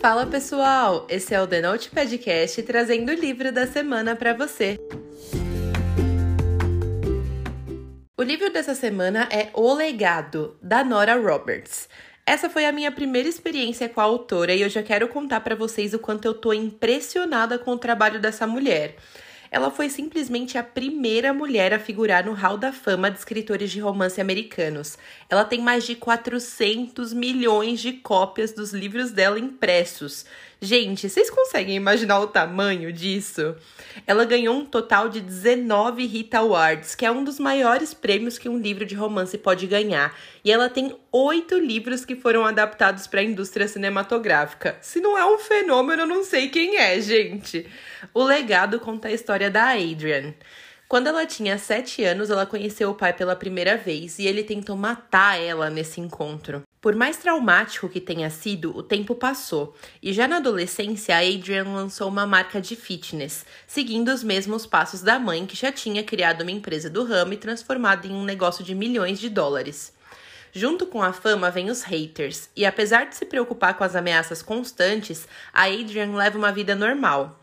Fala 0.00 0.24
pessoal, 0.24 1.08
esse 1.10 1.34
é 1.34 1.42
o 1.42 1.46
The 1.46 1.60
Note 1.60 1.90
Podcast 1.90 2.62
trazendo 2.62 3.10
o 3.10 3.14
livro 3.16 3.50
da 3.50 3.66
semana 3.66 4.14
para 4.14 4.32
você. 4.32 4.78
O 8.16 8.22
livro 8.22 8.48
dessa 8.52 8.76
semana 8.76 9.28
é 9.28 9.50
O 9.52 9.74
Legado, 9.74 10.56
da 10.62 10.84
Nora 10.84 11.16
Roberts. 11.16 11.88
Essa 12.24 12.48
foi 12.48 12.64
a 12.64 12.70
minha 12.70 12.92
primeira 12.92 13.28
experiência 13.28 13.88
com 13.88 14.00
a 14.00 14.04
autora 14.04 14.54
e 14.54 14.62
eu 14.62 14.68
já 14.68 14.84
quero 14.84 15.08
contar 15.08 15.40
para 15.40 15.56
vocês 15.56 15.92
o 15.92 15.98
quanto 15.98 16.26
eu 16.26 16.34
tô 16.34 16.52
impressionada 16.52 17.58
com 17.58 17.72
o 17.72 17.78
trabalho 17.78 18.20
dessa 18.20 18.46
mulher. 18.46 18.94
Ela 19.50 19.70
foi 19.70 19.88
simplesmente 19.88 20.58
a 20.58 20.62
primeira 20.62 21.32
mulher 21.32 21.72
a 21.72 21.78
figurar 21.78 22.24
no 22.24 22.32
Hall 22.32 22.58
da 22.58 22.72
Fama 22.72 23.10
de 23.10 23.18
escritores 23.18 23.70
de 23.70 23.80
romance 23.80 24.20
americanos. 24.20 24.98
Ela 25.28 25.44
tem 25.44 25.60
mais 25.60 25.84
de 25.84 25.94
400 25.94 27.12
milhões 27.12 27.80
de 27.80 27.94
cópias 27.94 28.52
dos 28.52 28.72
livros 28.72 29.10
dela 29.10 29.38
impressos. 29.38 30.26
Gente, 30.60 31.08
vocês 31.08 31.30
conseguem 31.30 31.76
imaginar 31.76 32.18
o 32.18 32.26
tamanho 32.26 32.92
disso? 32.92 33.54
Ela 34.04 34.24
ganhou 34.24 34.56
um 34.56 34.64
total 34.64 35.08
de 35.08 35.20
19 35.20 36.04
Rita 36.04 36.38
Awards, 36.38 36.96
que 36.96 37.06
é 37.06 37.12
um 37.12 37.22
dos 37.22 37.38
maiores 37.38 37.94
prêmios 37.94 38.38
que 38.38 38.48
um 38.48 38.58
livro 38.58 38.84
de 38.84 38.96
romance 38.96 39.38
pode 39.38 39.68
ganhar. 39.68 40.18
E 40.44 40.50
ela 40.50 40.68
tem 40.68 40.96
oito 41.12 41.56
livros 41.56 42.04
que 42.04 42.16
foram 42.16 42.44
adaptados 42.44 43.06
para 43.06 43.20
a 43.20 43.24
indústria 43.24 43.68
cinematográfica. 43.68 44.76
Se 44.80 45.00
não 45.00 45.16
é 45.16 45.24
um 45.24 45.38
fenômeno, 45.38 46.02
eu 46.02 46.06
não 46.06 46.24
sei 46.24 46.48
quem 46.48 46.76
é, 46.76 47.00
gente. 47.00 47.64
O 48.12 48.24
legado 48.24 48.80
conta 48.80 49.06
a 49.06 49.12
história 49.12 49.48
da 49.48 49.74
Adrian. 49.74 50.34
Quando 50.88 51.08
ela 51.08 51.26
tinha 51.26 51.58
sete 51.58 52.02
anos, 52.02 52.30
ela 52.30 52.46
conheceu 52.46 52.88
o 52.88 52.94
pai 52.94 53.12
pela 53.12 53.36
primeira 53.36 53.76
vez 53.76 54.18
e 54.18 54.26
ele 54.26 54.42
tentou 54.42 54.74
matar 54.74 55.38
ela 55.38 55.68
nesse 55.68 56.00
encontro. 56.00 56.62
Por 56.80 56.96
mais 56.96 57.18
traumático 57.18 57.90
que 57.90 58.00
tenha 58.00 58.30
sido, 58.30 58.74
o 58.74 58.82
tempo 58.82 59.14
passou, 59.14 59.76
e 60.02 60.14
já 60.14 60.26
na 60.26 60.38
adolescência, 60.38 61.14
a 61.14 61.18
Adrian 61.18 61.64
lançou 61.64 62.08
uma 62.08 62.26
marca 62.26 62.58
de 62.58 62.74
fitness, 62.74 63.44
seguindo 63.66 64.08
os 64.08 64.22
mesmos 64.22 64.64
passos 64.64 65.02
da 65.02 65.18
mãe, 65.18 65.44
que 65.44 65.54
já 65.54 65.70
tinha 65.70 66.02
criado 66.02 66.40
uma 66.40 66.52
empresa 66.52 66.88
do 66.88 67.04
ramo 67.04 67.34
e 67.34 67.36
transformado 67.36 68.06
em 68.06 68.12
um 68.12 68.24
negócio 68.24 68.64
de 68.64 68.74
milhões 68.74 69.18
de 69.20 69.28
dólares. 69.28 69.92
Junto 70.54 70.86
com 70.86 71.02
a 71.02 71.12
fama 71.12 71.50
vem 71.50 71.68
os 71.68 71.82
haters, 71.82 72.48
e 72.56 72.64
apesar 72.64 73.04
de 73.04 73.14
se 73.14 73.26
preocupar 73.26 73.74
com 73.74 73.84
as 73.84 73.94
ameaças 73.94 74.40
constantes, 74.40 75.28
a 75.52 75.64
Adrian 75.64 76.14
leva 76.14 76.38
uma 76.38 76.50
vida 76.50 76.74
normal. 76.74 77.38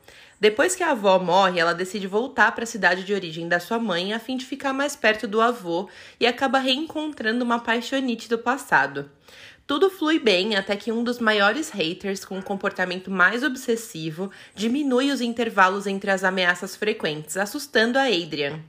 Depois 0.46 0.76
que 0.76 0.84
a 0.84 0.92
avó 0.92 1.18
morre, 1.18 1.60
ela 1.60 1.74
decide 1.74 2.06
voltar 2.06 2.52
para 2.52 2.66
a 2.66 2.68
cidade 2.68 3.04
de 3.04 3.16
origem 3.16 3.48
da 3.48 3.60
sua 3.60 3.80
mãe 3.80 4.14
a 4.14 4.20
fim 4.20 4.38
de 4.38 4.46
ficar 4.46 4.74
mais 4.74 4.96
perto 4.96 5.28
do 5.28 5.42
avô 5.42 5.90
e 6.20 6.28
acaba 6.28 6.60
reencontrando 6.60 7.44
uma 7.44 7.58
paixonite 7.58 8.30
do 8.30 8.38
passado. 8.38 9.10
Tudo 9.68 9.90
flui 9.90 10.20
bem 10.20 10.56
até 10.56 10.76
que 10.76 10.92
um 10.92 11.04
dos 11.04 11.18
maiores 11.18 11.72
haters, 11.72 12.24
com 12.24 12.38
um 12.38 12.42
comportamento 12.42 13.10
mais 13.10 13.42
obsessivo, 13.42 14.30
diminui 14.54 15.12
os 15.12 15.22
intervalos 15.22 15.88
entre 15.88 16.12
as 16.12 16.24
ameaças 16.24 16.76
frequentes, 16.76 17.36
assustando 17.36 17.98
a 17.98 18.04
Adrian. 18.04 18.60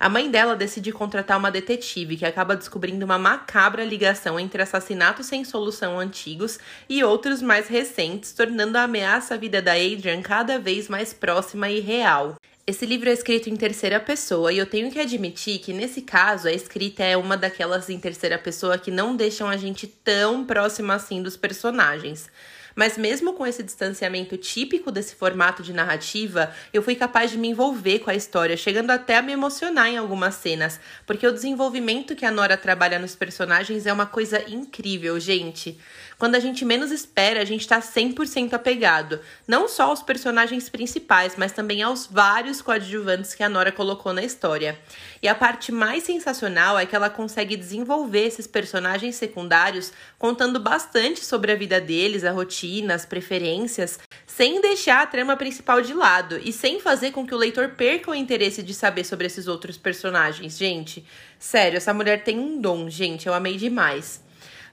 A 0.00 0.08
mãe 0.08 0.30
dela 0.30 0.56
decide 0.56 0.90
contratar 0.90 1.36
uma 1.36 1.50
detetive 1.50 2.16
que 2.16 2.24
acaba 2.24 2.56
descobrindo 2.56 3.04
uma 3.04 3.18
macabra 3.18 3.84
ligação 3.84 4.40
entre 4.40 4.62
assassinatos 4.62 5.26
sem 5.26 5.44
solução 5.44 5.98
antigos 5.98 6.58
e 6.88 7.04
outros 7.04 7.42
mais 7.42 7.68
recentes, 7.68 8.32
tornando 8.32 8.78
a 8.78 8.84
ameaça 8.84 9.34
à 9.34 9.36
vida 9.36 9.60
da 9.60 9.72
Adrian 9.72 10.22
cada 10.22 10.58
vez 10.58 10.88
mais 10.88 11.12
próxima 11.12 11.68
e 11.68 11.80
real. 11.80 12.36
Esse 12.68 12.84
livro 12.84 13.08
é 13.08 13.14
escrito 13.14 13.48
em 13.48 13.56
terceira 13.56 13.98
pessoa 13.98 14.52
e 14.52 14.58
eu 14.58 14.66
tenho 14.66 14.90
que 14.92 15.00
admitir 15.00 15.58
que 15.58 15.72
nesse 15.72 16.02
caso 16.02 16.48
a 16.48 16.52
escrita 16.52 17.02
é 17.02 17.16
uma 17.16 17.34
daquelas 17.34 17.88
em 17.88 17.98
terceira 17.98 18.38
pessoa 18.38 18.76
que 18.76 18.90
não 18.90 19.16
deixam 19.16 19.48
a 19.48 19.56
gente 19.56 19.86
tão 19.86 20.44
próxima 20.44 20.92
assim 20.92 21.22
dos 21.22 21.34
personagens. 21.34 22.30
Mas 22.78 22.96
mesmo 22.96 23.32
com 23.32 23.44
esse 23.44 23.60
distanciamento 23.60 24.36
típico 24.36 24.92
desse 24.92 25.16
formato 25.16 25.64
de 25.64 25.72
narrativa, 25.72 26.54
eu 26.72 26.80
fui 26.80 26.94
capaz 26.94 27.28
de 27.28 27.36
me 27.36 27.48
envolver 27.48 27.98
com 27.98 28.08
a 28.08 28.14
história, 28.14 28.56
chegando 28.56 28.92
até 28.92 29.16
a 29.16 29.22
me 29.22 29.32
emocionar 29.32 29.88
em 29.88 29.96
algumas 29.96 30.36
cenas, 30.36 30.78
porque 31.04 31.26
o 31.26 31.32
desenvolvimento 31.32 32.14
que 32.14 32.24
a 32.24 32.30
Nora 32.30 32.56
trabalha 32.56 32.96
nos 33.00 33.16
personagens 33.16 33.84
é 33.84 33.92
uma 33.92 34.06
coisa 34.06 34.48
incrível, 34.48 35.18
gente. 35.18 35.76
Quando 36.16 36.36
a 36.36 36.40
gente 36.40 36.64
menos 36.64 36.92
espera, 36.92 37.42
a 37.42 37.44
gente 37.44 37.62
está 37.62 37.80
100% 37.80 38.52
apegado, 38.52 39.20
não 39.46 39.68
só 39.68 39.84
aos 39.84 40.02
personagens 40.02 40.68
principais, 40.68 41.34
mas 41.36 41.50
também 41.50 41.82
aos 41.82 42.06
vários 42.06 42.62
coadjuvantes 42.62 43.34
que 43.34 43.42
a 43.42 43.48
Nora 43.48 43.72
colocou 43.72 44.12
na 44.12 44.22
história. 44.22 44.78
E 45.20 45.26
a 45.26 45.34
parte 45.34 45.72
mais 45.72 46.04
sensacional 46.04 46.78
é 46.78 46.86
que 46.86 46.94
ela 46.94 47.10
consegue 47.10 47.56
desenvolver 47.56 48.26
esses 48.26 48.46
personagens 48.46 49.16
secundários 49.16 49.92
contando 50.16 50.60
bastante 50.60 51.24
sobre 51.24 51.50
a 51.50 51.56
vida 51.56 51.80
deles, 51.80 52.22
a 52.22 52.30
rotina 52.30 52.67
rotina, 52.68 52.94
as 52.94 53.06
preferências, 53.06 53.98
sem 54.26 54.60
deixar 54.60 55.02
a 55.02 55.06
trama 55.06 55.36
principal 55.36 55.80
de 55.80 55.94
lado 55.94 56.38
e 56.42 56.52
sem 56.52 56.80
fazer 56.80 57.10
com 57.12 57.26
que 57.26 57.34
o 57.34 57.38
leitor 57.38 57.70
perca 57.70 58.10
o 58.10 58.14
interesse 58.14 58.62
de 58.62 58.74
saber 58.74 59.04
sobre 59.04 59.26
esses 59.26 59.48
outros 59.48 59.78
personagens. 59.78 60.58
Gente, 60.58 61.04
sério, 61.38 61.78
essa 61.78 61.94
mulher 61.94 62.22
tem 62.22 62.38
um 62.38 62.60
dom, 62.60 62.90
gente, 62.90 63.26
eu 63.26 63.34
amei 63.34 63.56
demais. 63.56 64.22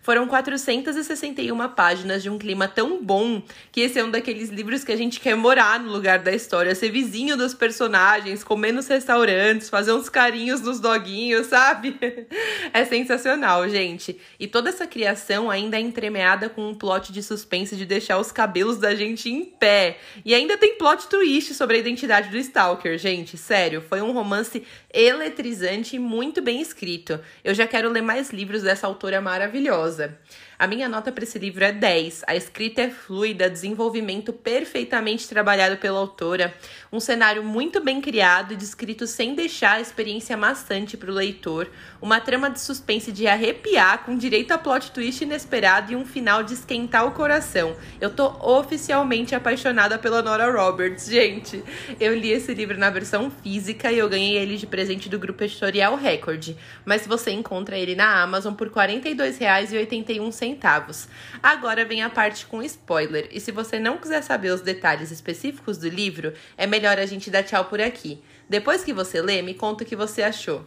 Foram 0.06 0.28
461 0.28 1.68
páginas 1.70 2.22
de 2.22 2.30
um 2.30 2.38
clima 2.38 2.68
tão 2.68 3.04
bom 3.04 3.42
que 3.72 3.82
esse 3.82 3.98
é 3.98 4.04
um 4.04 4.12
daqueles 4.12 4.50
livros 4.50 4.84
que 4.84 4.92
a 4.92 4.96
gente 4.96 5.20
quer 5.20 5.36
morar 5.36 5.80
no 5.80 5.92
lugar 5.92 6.20
da 6.20 6.32
história, 6.32 6.76
ser 6.76 6.92
vizinho 6.92 7.36
dos 7.36 7.56
personagens, 7.56 8.44
comer 8.44 8.72
nos 8.72 8.88
restaurantes, 8.88 9.68
fazer 9.68 9.94
uns 9.94 10.08
carinhos 10.08 10.62
nos 10.62 10.80
doguinhos, 10.80 11.48
sabe? 11.50 11.98
É 12.72 12.86
sensacional, 12.86 13.68
gente. 13.68 14.16
E 14.40 14.46
toda 14.46 14.70
essa 14.70 14.86
criação 14.86 15.50
ainda 15.50 15.76
é 15.76 15.80
entremeada 15.80 16.50
com 16.50 16.70
um 16.70 16.76
plot 16.76 17.12
de 17.12 17.24
suspense 17.24 17.76
de 17.76 17.84
deixar 17.84 18.20
os 18.20 18.32
cabelos 18.32 18.78
da 18.78 18.94
gente 18.94 19.28
em 19.28 19.44
pé. 19.44 19.98
E 20.24 20.36
ainda 20.36 20.56
tem 20.56 20.78
plot 20.78 21.08
twist 21.08 21.56
sobre 21.56 21.78
a 21.78 21.80
identidade 21.80 22.30
do 22.30 22.38
Stalker, 22.38 22.96
gente. 23.00 23.40
Sério, 23.40 23.82
foi 23.82 24.04
um 24.04 24.12
romance 24.12 24.62
eletrizante 24.94 25.96
e 25.96 26.00
muito 26.00 26.44
bem 26.44 26.62
escrito. 26.62 27.20
Eu 27.44 27.56
já 27.56 27.66
quero 27.66 27.90
ler 27.90 28.04
mais 28.04 28.30
livros 28.30 28.62
dessa 28.62 28.86
autora 28.86 29.20
maravilhosa. 29.20 29.95
causa. 29.96 30.18
A 30.58 30.68
minha 30.68 30.88
nota 30.88 31.12
para 31.12 31.26
esse 31.26 31.38
livro 31.38 31.66
é 31.66 31.74
10. 31.74 32.24
A 32.28 32.34
escrita 32.34 32.84
é 32.84 32.90
fluida, 32.90 33.50
desenvolvimento 33.50 34.32
perfeitamente 34.32 35.28
trabalhado 35.28 35.76
pela 35.76 36.00
autora, 36.00 36.54
um 36.92 37.00
cenário 37.00 37.44
muito 37.44 37.84
bem 37.84 38.00
criado 38.00 38.54
e 38.54 38.56
descrito 38.58 39.06
sem 39.06 39.36
deixar 39.36 39.74
a 39.74 39.82
experiência 39.82 40.38
maçante 40.38 40.96
para 40.96 41.12
o 41.12 41.14
leitor, 41.14 41.70
uma 42.02 42.22
trama 42.22 42.50
de 42.50 42.62
suspense 42.62 43.12
de 43.12 43.28
arrepiar, 43.28 44.06
com 44.06 44.16
direito 44.16 44.54
a 44.54 44.58
plot 44.58 44.92
twist 44.92 45.26
inesperado 45.26 45.92
e 45.92 45.96
um 45.96 46.06
final 46.06 46.42
de 46.42 46.54
esquentar 46.54 47.06
o 47.06 47.12
coração. 47.12 47.76
Eu 48.00 48.10
tô 48.10 48.28
oficialmente 48.40 49.36
apaixonada 49.36 50.00
pela 50.00 50.22
Nora 50.22 50.50
Roberts, 50.50 51.08
gente. 51.08 51.62
Eu 52.00 52.16
li 52.16 52.32
esse 52.32 52.54
livro 52.54 52.78
na 52.78 52.90
versão 52.90 53.30
física 53.30 53.92
e 53.92 53.98
eu 53.98 54.08
ganhei 54.08 54.38
ele 54.38 54.56
de 54.56 54.66
presente 54.66 55.10
do 55.10 55.20
grupo 55.20 55.44
editorial 55.44 55.98
Record, 55.98 56.56
mas 56.86 57.06
você 57.06 57.32
encontra 57.32 57.78
ele 57.78 57.94
na 57.94 58.22
Amazon 58.24 58.54
por 58.54 58.68
R$ 58.68 58.74
42,81 58.74 60.45
centavos. 60.46 61.08
Agora 61.42 61.84
vem 61.84 62.04
a 62.04 62.10
parte 62.10 62.46
com 62.46 62.62
spoiler, 62.62 63.28
e 63.32 63.40
se 63.40 63.52
você 63.52 63.80
não 63.80 63.98
quiser 63.98 64.22
saber 64.22 64.52
os 64.52 64.62
detalhes 64.62 65.10
específicos 65.12 65.78
do 65.78 65.90
livro, 65.90 66.34
é 66.56 66.68
melhor 66.68 67.00
a 67.00 67.06
gente 67.06 67.32
dar 67.32 67.44
tchau 67.44 67.66
por 67.66 67.82
aqui. 67.82 68.22
Depois 68.48 68.84
que 68.84 68.94
você 68.94 69.22
lê, 69.22 69.42
me 69.42 69.56
conta 69.56 69.84
o 69.84 69.88
que 69.88 69.96
você 69.96 70.22
achou. 70.22 70.64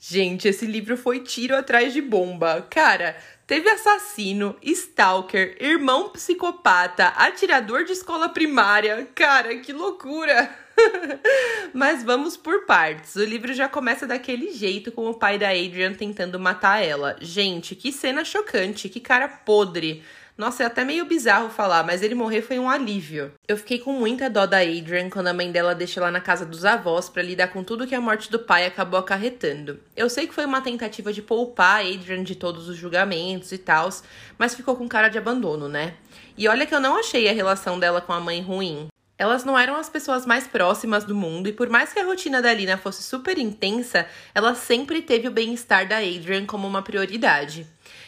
Gente, 0.00 0.48
esse 0.48 0.64
livro 0.64 0.96
foi 0.96 1.20
tiro 1.20 1.56
atrás 1.56 1.92
de 1.92 2.00
bomba. 2.00 2.66
Cara, 2.70 3.16
teve 3.46 3.68
assassino, 3.68 4.56
stalker, 4.62 5.56
irmão 5.60 6.08
psicopata, 6.10 7.08
atirador 7.08 7.84
de 7.84 7.92
escola 7.92 8.28
primária. 8.28 9.08
Cara, 9.14 9.56
que 9.58 9.72
loucura! 9.72 10.67
Mas 11.72 12.02
vamos 12.02 12.36
por 12.36 12.64
partes. 12.66 13.14
O 13.16 13.24
livro 13.24 13.52
já 13.52 13.68
começa 13.68 14.06
daquele 14.06 14.52
jeito, 14.52 14.92
com 14.92 15.08
o 15.08 15.14
pai 15.14 15.38
da 15.38 15.50
Adrian 15.50 15.94
tentando 15.94 16.38
matar 16.38 16.82
ela. 16.82 17.16
Gente, 17.20 17.74
que 17.74 17.92
cena 17.92 18.24
chocante, 18.24 18.88
que 18.88 19.00
cara 19.00 19.28
podre. 19.28 20.02
Nossa, 20.38 20.62
é 20.62 20.66
até 20.66 20.84
meio 20.84 21.04
bizarro 21.04 21.50
falar, 21.50 21.82
mas 21.82 22.00
ele 22.00 22.14
morrer 22.14 22.42
foi 22.42 22.60
um 22.60 22.70
alívio. 22.70 23.32
Eu 23.48 23.56
fiquei 23.56 23.80
com 23.80 23.92
muita 23.92 24.30
dó 24.30 24.46
da 24.46 24.58
Adrian 24.58 25.10
quando 25.10 25.26
a 25.26 25.34
mãe 25.34 25.50
dela 25.50 25.74
deixa 25.74 25.98
ela 25.98 26.12
na 26.12 26.20
casa 26.20 26.46
dos 26.46 26.64
avós 26.64 27.08
para 27.08 27.24
lidar 27.24 27.48
com 27.48 27.64
tudo 27.64 27.88
que 27.88 27.94
a 27.94 28.00
morte 28.00 28.30
do 28.30 28.38
pai 28.38 28.64
acabou 28.64 29.00
acarretando. 29.00 29.80
Eu 29.96 30.08
sei 30.08 30.28
que 30.28 30.34
foi 30.34 30.44
uma 30.44 30.60
tentativa 30.60 31.12
de 31.12 31.22
poupar 31.22 31.80
a 31.80 31.88
Adrian 31.88 32.22
de 32.22 32.36
todos 32.36 32.68
os 32.68 32.76
julgamentos 32.76 33.50
e 33.50 33.58
tals, 33.58 34.04
mas 34.38 34.54
ficou 34.54 34.76
com 34.76 34.86
cara 34.86 35.08
de 35.08 35.18
abandono, 35.18 35.68
né? 35.68 35.94
E 36.36 36.46
olha 36.46 36.66
que 36.66 36.74
eu 36.74 36.78
não 36.78 36.96
achei 36.96 37.28
a 37.28 37.32
relação 37.32 37.76
dela 37.76 38.00
com 38.00 38.12
a 38.12 38.20
mãe 38.20 38.40
ruim. 38.40 38.86
Elas 39.18 39.44
não 39.44 39.58
eram 39.58 39.74
as 39.74 39.90
pessoas 39.90 40.24
mais 40.24 40.46
próximas 40.46 41.04
do 41.04 41.14
mundo 41.14 41.48
e 41.48 41.52
por 41.52 41.68
mais 41.68 41.92
que 41.92 41.98
a 41.98 42.04
rotina 42.04 42.40
da 42.40 42.54
Lina 42.54 42.78
fosse 42.78 43.02
super 43.02 43.36
intensa, 43.36 44.06
ela 44.32 44.54
sempre 44.54 45.02
teve 45.02 45.26
o 45.26 45.32
bem-estar 45.32 45.88
da 45.88 45.98
Adrian 45.98 46.46
como 46.46 46.68
uma 46.68 46.82
prioridade. 46.82 47.66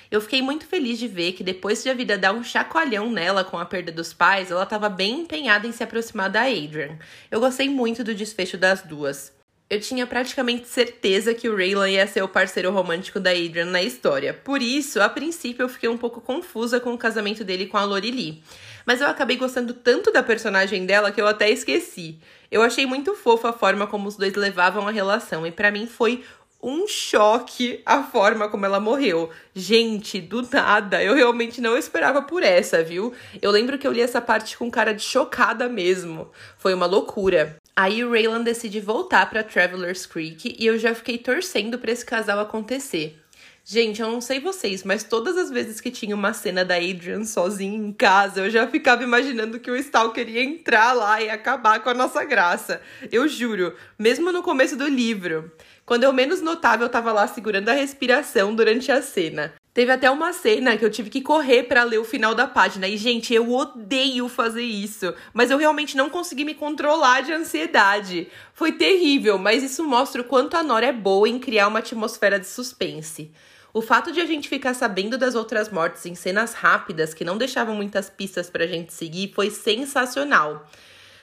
Eu 0.08 0.20
fiquei 0.20 0.40
muito 0.40 0.66
feliz 0.66 1.00
de 1.00 1.08
ver 1.08 1.32
que 1.32 1.42
depois 1.42 1.82
de 1.82 1.90
a 1.90 1.94
vida 1.94 2.16
dar 2.16 2.32
um 2.32 2.44
chacoalhão 2.44 3.10
nela 3.10 3.42
com 3.42 3.58
a 3.58 3.64
perda 3.64 3.90
dos 3.90 4.12
pais, 4.12 4.52
ela 4.52 4.62
estava 4.62 4.88
bem 4.88 5.22
empenhada 5.22 5.66
em 5.66 5.72
se 5.72 5.82
aproximar 5.82 6.30
da 6.30 6.42
Adrian. 6.42 6.96
Eu 7.28 7.40
gostei 7.40 7.68
muito 7.68 8.04
do 8.04 8.14
desfecho 8.14 8.56
das 8.56 8.82
duas. 8.82 9.39
Eu 9.70 9.80
tinha 9.80 10.04
praticamente 10.04 10.66
certeza 10.66 11.32
que 11.32 11.48
o 11.48 11.56
Raylan 11.56 11.88
ia 11.88 12.04
ser 12.04 12.24
o 12.24 12.28
parceiro 12.28 12.72
romântico 12.72 13.20
da 13.20 13.30
Adrian 13.30 13.66
na 13.66 13.80
história. 13.80 14.34
Por 14.34 14.60
isso, 14.60 15.00
a 15.00 15.08
princípio, 15.08 15.62
eu 15.62 15.68
fiquei 15.68 15.88
um 15.88 15.96
pouco 15.96 16.20
confusa 16.20 16.80
com 16.80 16.92
o 16.92 16.98
casamento 16.98 17.44
dele 17.44 17.68
com 17.68 17.76
a 17.76 17.84
Lori 17.84 18.10
Lee. 18.10 18.42
Mas 18.84 19.00
eu 19.00 19.06
acabei 19.06 19.36
gostando 19.36 19.72
tanto 19.72 20.10
da 20.10 20.24
personagem 20.24 20.84
dela 20.86 21.12
que 21.12 21.20
eu 21.20 21.26
até 21.28 21.48
esqueci. 21.48 22.18
Eu 22.50 22.62
achei 22.62 22.84
muito 22.84 23.14
fofa 23.14 23.50
a 23.50 23.52
forma 23.52 23.86
como 23.86 24.08
os 24.08 24.16
dois 24.16 24.34
levavam 24.34 24.88
a 24.88 24.90
relação 24.90 25.46
e 25.46 25.52
para 25.52 25.70
mim 25.70 25.86
foi 25.86 26.24
um 26.60 26.88
choque 26.88 27.80
a 27.86 28.02
forma 28.02 28.48
como 28.48 28.66
ela 28.66 28.80
morreu. 28.80 29.30
Gente, 29.54 30.20
do 30.20 30.42
nada, 30.50 31.00
eu 31.00 31.14
realmente 31.14 31.60
não 31.60 31.78
esperava 31.78 32.22
por 32.22 32.42
essa, 32.42 32.82
viu? 32.82 33.14
Eu 33.40 33.52
lembro 33.52 33.78
que 33.78 33.86
eu 33.86 33.92
li 33.92 34.00
essa 34.00 34.20
parte 34.20 34.58
com 34.58 34.68
cara 34.68 34.92
de 34.92 35.02
chocada 35.02 35.68
mesmo. 35.68 36.28
Foi 36.58 36.74
uma 36.74 36.86
loucura. 36.86 37.59
Aí 37.82 38.04
o 38.04 38.10
Raylan 38.10 38.42
decide 38.42 38.78
voltar 38.78 39.30
para 39.30 39.42
Travelers 39.42 40.04
Creek 40.04 40.54
e 40.58 40.66
eu 40.66 40.78
já 40.78 40.94
fiquei 40.94 41.16
torcendo 41.16 41.78
para 41.78 41.90
esse 41.90 42.04
casal 42.04 42.38
acontecer. 42.38 43.18
Gente, 43.64 44.02
eu 44.02 44.12
não 44.12 44.20
sei 44.20 44.38
vocês, 44.38 44.84
mas 44.84 45.02
todas 45.02 45.38
as 45.38 45.50
vezes 45.50 45.80
que 45.80 45.90
tinha 45.90 46.14
uma 46.14 46.34
cena 46.34 46.62
da 46.62 46.76
Adrian 46.76 47.24
sozinha 47.24 47.78
em 47.78 47.90
casa, 47.90 48.40
eu 48.40 48.50
já 48.50 48.66
ficava 48.66 49.02
imaginando 49.02 49.58
que 49.58 49.70
o 49.70 49.76
Stalker 49.76 50.28
ia 50.28 50.44
entrar 50.44 50.92
lá 50.92 51.22
e 51.22 51.30
acabar 51.30 51.80
com 51.80 51.88
a 51.88 51.94
nossa 51.94 52.22
graça. 52.22 52.82
Eu 53.10 53.26
juro, 53.26 53.74
mesmo 53.98 54.30
no 54.30 54.42
começo 54.42 54.76
do 54.76 54.86
livro. 54.86 55.50
Quando 55.86 56.04
eu 56.04 56.12
menos 56.12 56.42
notava, 56.42 56.84
eu 56.84 56.88
tava 56.90 57.12
lá 57.12 57.26
segurando 57.28 57.70
a 57.70 57.72
respiração 57.72 58.54
durante 58.54 58.92
a 58.92 59.00
cena. 59.00 59.54
Teve 59.72 59.92
até 59.92 60.10
uma 60.10 60.32
cena 60.32 60.76
que 60.76 60.84
eu 60.84 60.90
tive 60.90 61.08
que 61.08 61.20
correr 61.20 61.62
para 61.62 61.84
ler 61.84 61.98
o 61.98 62.04
final 62.04 62.34
da 62.34 62.46
página. 62.46 62.88
E, 62.88 62.96
gente, 62.96 63.32
eu 63.32 63.52
odeio 63.52 64.28
fazer 64.28 64.64
isso. 64.64 65.14
Mas 65.32 65.50
eu 65.50 65.58
realmente 65.58 65.96
não 65.96 66.10
consegui 66.10 66.44
me 66.44 66.54
controlar 66.54 67.20
de 67.20 67.32
ansiedade. 67.32 68.26
Foi 68.52 68.72
terrível, 68.72 69.38
mas 69.38 69.62
isso 69.62 69.84
mostra 69.84 70.22
o 70.22 70.24
quanto 70.24 70.56
a 70.56 70.62
Nora 70.62 70.86
é 70.86 70.92
boa 70.92 71.28
em 71.28 71.38
criar 71.38 71.68
uma 71.68 71.78
atmosfera 71.78 72.40
de 72.40 72.48
suspense. 72.48 73.30
O 73.72 73.80
fato 73.80 74.10
de 74.10 74.20
a 74.20 74.26
gente 74.26 74.48
ficar 74.48 74.74
sabendo 74.74 75.16
das 75.16 75.36
outras 75.36 75.68
mortes 75.68 76.04
em 76.04 76.16
cenas 76.16 76.52
rápidas 76.52 77.14
que 77.14 77.24
não 77.24 77.38
deixavam 77.38 77.76
muitas 77.76 78.10
pistas 78.10 78.50
pra 78.50 78.66
gente 78.66 78.92
seguir 78.92 79.32
foi 79.32 79.50
sensacional. 79.50 80.68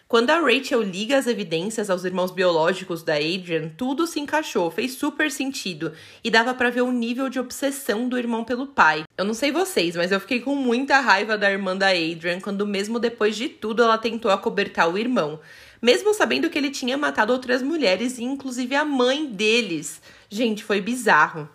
Quando 0.07 0.30
a 0.30 0.39
Rachel 0.39 0.81
liga 0.83 1.18
as 1.18 1.27
evidências 1.27 1.89
aos 1.89 2.06
irmãos 2.06 2.31
biológicos 2.31 3.04
da 3.04 3.15
Adrian, 3.15 3.68
tudo 3.75 4.07
se 4.07 4.21
encaixou, 4.21 4.71
fez 4.71 4.94
super 4.94 5.30
sentido 5.30 5.92
e 6.24 6.31
dava 6.31 6.54
para 6.54 6.69
ver 6.69 6.80
o 6.80 6.94
nível 6.94 7.27
de 7.27 7.38
obsessão 7.38 8.07
do 8.07 8.18
irmão 8.18 8.45
pelo 8.45 8.68
pai. 8.68 9.04
Eu 9.18 9.25
não 9.25 9.33
sei 9.33 9.51
vocês, 9.51 9.98
mas 9.98 10.09
eu 10.09 10.21
fiquei 10.21 10.39
com 10.39 10.56
muita 10.56 11.01
raiva 11.01 11.38
da 11.38 11.51
irmã 11.51 11.75
da 11.75 11.89
Adrian 11.89 12.39
quando, 12.39 12.65
mesmo 12.65 13.00
depois 13.00 13.36
de 13.36 13.50
tudo, 13.50 13.83
ela 13.83 13.98
tentou 13.98 14.31
acobertar 14.31 14.89
o 14.89 14.98
irmão, 14.98 15.42
mesmo 15.81 16.13
sabendo 16.13 16.50
que 16.50 16.57
ele 16.57 16.71
tinha 16.71 16.98
matado 16.98 17.33
outras 17.33 17.62
mulheres 17.62 18.18
inclusive 18.18 18.77
a 18.77 18.86
mãe 18.86 19.25
deles. 19.25 20.01
Gente, 20.30 20.63
foi 20.63 20.80
bizarro. 20.80 21.50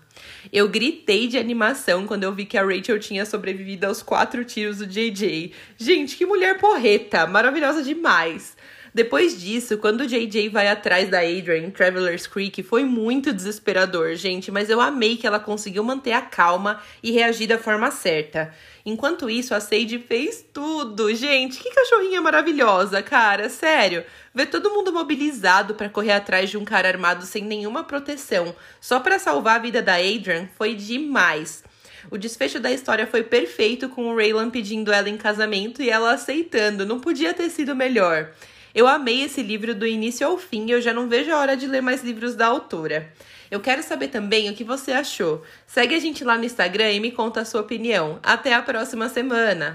Eu 0.53 0.69
gritei 0.69 1.29
de 1.29 1.38
animação 1.38 2.06
quando 2.06 2.25
eu 2.25 2.32
vi 2.32 2.44
que 2.44 2.59
a 2.59 2.64
Rachel 2.64 2.99
tinha 2.99 3.25
sobrevivido 3.25 3.87
aos 3.87 4.03
quatro 4.03 4.44
tiros 4.44 4.79
do 4.79 4.87
JJ. 4.87 5.53
Gente, 5.76 6.17
que 6.17 6.26
mulher 6.26 6.59
porreta! 6.59 7.26
Maravilhosa 7.26 7.82
demais! 7.82 8.56
Depois 8.94 9.41
disso, 9.41 9.79
quando 9.79 10.03
o 10.03 10.06
JJ 10.06 10.50
vai 10.50 10.69
atrás 10.69 11.09
da 11.09 11.21
Adrian 11.21 11.65
em 11.65 11.71
Traveler's 11.71 12.27
Creek, 12.27 12.62
foi 12.62 12.85
muito 12.85 13.33
desesperador, 13.33 14.15
gente, 14.17 14.50
mas 14.50 14.69
eu 14.69 14.83
amei 14.83 15.17
que 15.17 15.27
ela 15.27 15.41
conseguiu 15.41 15.83
manter 15.83 16.12
a 16.12 16.21
calma 16.21 16.79
e 17.03 17.11
reagir 17.11 17.47
da 17.47 17.56
forma 17.56 17.91
certa. 17.91 18.55
Enquanto 18.85 19.31
isso, 19.31 19.55
a 19.55 19.61
Sage 19.61 19.99
fez 19.99 20.44
tudo. 20.53 21.15
Gente, 21.15 21.59
que 21.59 21.71
cachorrinha 21.71 22.21
maravilhosa, 22.21 23.03
cara, 23.03 23.49
sério. 23.49 24.05
Ver 24.35 24.47
todo 24.47 24.71
mundo 24.71 24.93
mobilizado 24.93 25.75
para 25.75 25.89
correr 25.89 26.12
atrás 26.12 26.50
de 26.50 26.59
um 26.59 26.65
cara 26.65 26.89
armado 26.89 27.25
sem 27.25 27.44
nenhuma 27.44 27.85
proteção, 27.85 28.55
só 28.79 29.00
para 29.00 29.19
salvar 29.19 29.56
a 29.56 29.62
vida 29.62 29.81
da 29.81 29.94
Adrian, 29.94 30.49
foi 30.59 30.75
demais. 30.75 31.65
O 32.11 32.19
desfecho 32.19 32.61
da 32.61 32.71
história 32.71 33.06
foi 33.06 33.23
perfeito 33.23 33.89
com 33.89 34.09
o 34.09 34.17
Raylan 34.17 34.50
pedindo 34.50 34.93
ela 34.93 35.09
em 35.09 35.17
casamento 35.17 35.81
e 35.81 35.89
ela 35.89 36.12
aceitando. 36.12 36.85
Não 36.85 37.00
podia 37.00 37.33
ter 37.33 37.49
sido 37.49 37.75
melhor. 37.75 38.33
Eu 38.74 38.86
amei 38.88 39.22
esse 39.22 39.42
livro 39.42 39.74
do 39.74 39.86
início 39.86 40.26
ao 40.26 40.38
fim 40.38 40.66
e 40.66 40.70
eu 40.70 40.80
já 40.80 40.92
não 40.92 41.08
vejo 41.08 41.30
a 41.30 41.38
hora 41.38 41.56
de 41.56 41.66
ler 41.66 41.82
mais 41.82 42.02
livros 42.02 42.34
da 42.34 42.46
autora. 42.46 43.12
Eu 43.50 43.60
quero 43.60 43.82
saber 43.82 44.08
também 44.08 44.48
o 44.48 44.54
que 44.54 44.64
você 44.64 44.92
achou. 44.92 45.42
Segue 45.66 45.94
a 45.94 45.98
gente 45.98 46.24
lá 46.24 46.38
no 46.38 46.44
Instagram 46.44 46.90
e 46.90 47.00
me 47.00 47.12
conta 47.12 47.42
a 47.42 47.44
sua 47.44 47.60
opinião. 47.60 48.19
Até 48.22 48.54
a 48.54 48.62
próxima 48.62 49.10
semana! 49.10 49.70